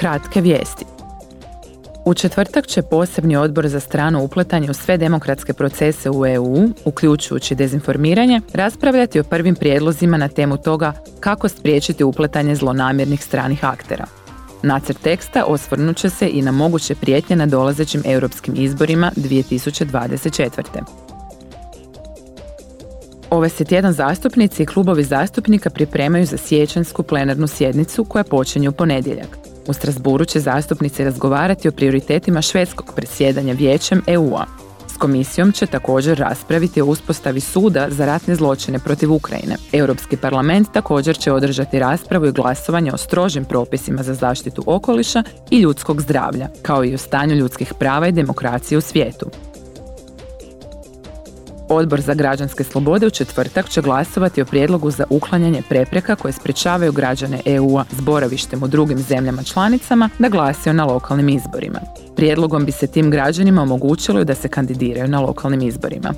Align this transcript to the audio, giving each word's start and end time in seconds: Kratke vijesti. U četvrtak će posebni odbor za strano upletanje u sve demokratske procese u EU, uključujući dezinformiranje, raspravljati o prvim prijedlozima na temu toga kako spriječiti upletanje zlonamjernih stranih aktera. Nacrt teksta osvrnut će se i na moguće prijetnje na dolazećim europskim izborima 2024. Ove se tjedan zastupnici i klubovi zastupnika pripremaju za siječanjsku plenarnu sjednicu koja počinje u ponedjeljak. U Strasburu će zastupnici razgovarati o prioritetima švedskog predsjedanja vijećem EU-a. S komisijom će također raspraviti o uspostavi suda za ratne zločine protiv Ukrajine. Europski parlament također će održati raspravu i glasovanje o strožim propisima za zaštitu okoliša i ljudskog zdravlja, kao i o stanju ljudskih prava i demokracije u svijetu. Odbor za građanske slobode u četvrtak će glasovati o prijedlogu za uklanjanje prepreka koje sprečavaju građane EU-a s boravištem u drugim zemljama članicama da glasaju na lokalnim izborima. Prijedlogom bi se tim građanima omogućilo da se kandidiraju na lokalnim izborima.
Kratke 0.00 0.40
vijesti. 0.40 0.84
U 2.04 2.14
četvrtak 2.14 2.66
će 2.66 2.82
posebni 2.82 3.36
odbor 3.36 3.68
za 3.68 3.80
strano 3.80 4.24
upletanje 4.24 4.70
u 4.70 4.74
sve 4.74 4.96
demokratske 4.96 5.52
procese 5.52 6.10
u 6.10 6.26
EU, 6.26 6.68
uključujući 6.84 7.54
dezinformiranje, 7.54 8.40
raspravljati 8.54 9.20
o 9.20 9.24
prvim 9.24 9.54
prijedlozima 9.54 10.16
na 10.16 10.28
temu 10.28 10.56
toga 10.56 10.92
kako 11.20 11.48
spriječiti 11.48 12.04
upletanje 12.04 12.54
zlonamjernih 12.54 13.24
stranih 13.24 13.64
aktera. 13.64 14.06
Nacrt 14.62 14.98
teksta 15.02 15.44
osvrnut 15.44 15.96
će 15.96 16.10
se 16.10 16.28
i 16.28 16.42
na 16.42 16.52
moguće 16.52 16.94
prijetnje 16.94 17.36
na 17.36 17.46
dolazećim 17.46 18.02
europskim 18.04 18.54
izborima 18.56 19.12
2024. 19.16 20.60
Ove 23.30 23.48
se 23.48 23.64
tjedan 23.64 23.92
zastupnici 23.92 24.62
i 24.62 24.66
klubovi 24.66 25.04
zastupnika 25.04 25.70
pripremaju 25.70 26.26
za 26.26 26.36
siječanjsku 26.36 27.02
plenarnu 27.02 27.46
sjednicu 27.46 28.04
koja 28.04 28.24
počinje 28.24 28.68
u 28.68 28.72
ponedjeljak. 28.72 29.49
U 29.70 29.72
Strasburu 29.72 30.24
će 30.24 30.40
zastupnici 30.40 31.04
razgovarati 31.04 31.68
o 31.68 31.72
prioritetima 31.72 32.42
švedskog 32.42 32.92
predsjedanja 32.96 33.52
vijećem 33.52 34.02
EU-a. 34.06 34.44
S 34.88 34.96
komisijom 34.96 35.52
će 35.52 35.66
također 35.66 36.18
raspraviti 36.18 36.80
o 36.80 36.86
uspostavi 36.86 37.40
suda 37.40 37.86
za 37.90 38.06
ratne 38.06 38.34
zločine 38.34 38.78
protiv 38.78 39.12
Ukrajine. 39.12 39.56
Europski 39.72 40.16
parlament 40.16 40.68
također 40.72 41.16
će 41.16 41.32
održati 41.32 41.78
raspravu 41.78 42.26
i 42.26 42.32
glasovanje 42.32 42.92
o 42.92 42.96
strožim 42.96 43.44
propisima 43.44 44.02
za 44.02 44.14
zaštitu 44.14 44.62
okoliša 44.66 45.22
i 45.50 45.60
ljudskog 45.60 46.00
zdravlja, 46.00 46.48
kao 46.62 46.84
i 46.84 46.94
o 46.94 46.98
stanju 46.98 47.34
ljudskih 47.34 47.74
prava 47.78 48.08
i 48.08 48.12
demokracije 48.12 48.78
u 48.78 48.80
svijetu. 48.80 49.26
Odbor 51.72 52.00
za 52.00 52.14
građanske 52.14 52.64
slobode 52.64 53.06
u 53.06 53.10
četvrtak 53.10 53.68
će 53.68 53.82
glasovati 53.82 54.42
o 54.42 54.44
prijedlogu 54.44 54.90
za 54.90 55.04
uklanjanje 55.10 55.62
prepreka 55.68 56.16
koje 56.16 56.32
sprečavaju 56.32 56.92
građane 56.92 57.40
EU-a 57.44 57.84
s 57.90 58.00
boravištem 58.00 58.62
u 58.62 58.68
drugim 58.68 58.98
zemljama 58.98 59.42
članicama 59.42 60.10
da 60.18 60.28
glasaju 60.28 60.74
na 60.74 60.84
lokalnim 60.84 61.28
izborima. 61.28 61.80
Prijedlogom 62.16 62.64
bi 62.64 62.72
se 62.72 62.86
tim 62.86 63.10
građanima 63.10 63.62
omogućilo 63.62 64.24
da 64.24 64.34
se 64.34 64.48
kandidiraju 64.48 65.08
na 65.08 65.20
lokalnim 65.20 65.62
izborima. 65.62 66.14